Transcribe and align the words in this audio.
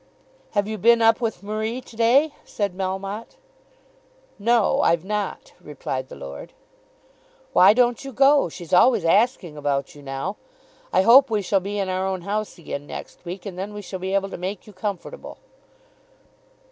"Have 0.57 0.67
you 0.67 0.79
been 0.79 0.99
up 0.99 1.21
with 1.21 1.43
Marie 1.43 1.79
to 1.79 1.95
day?" 1.95 2.33
said 2.43 2.75
Melmotte. 2.75 3.35
"No; 4.39 4.81
I've 4.81 5.05
not," 5.05 5.53
replied 5.61 6.09
the 6.09 6.15
lord. 6.15 6.53
"Why 7.53 7.73
don't 7.73 8.03
you 8.03 8.11
go? 8.11 8.49
She's 8.49 8.73
always 8.73 9.05
asking 9.05 9.57
about 9.57 9.93
you 9.93 10.01
now. 10.01 10.37
I 10.91 11.03
hope 11.03 11.29
we 11.29 11.43
shall 11.43 11.59
be 11.59 11.77
in 11.77 11.87
our 11.87 12.07
own 12.07 12.21
house 12.21 12.57
again 12.57 12.87
next 12.87 13.23
week, 13.25 13.45
and 13.45 13.59
then 13.59 13.75
we 13.75 13.83
shall 13.83 13.99
be 13.99 14.15
able 14.15 14.31
to 14.31 14.37
make 14.39 14.65
you 14.65 14.73
comfortable." 14.73 15.37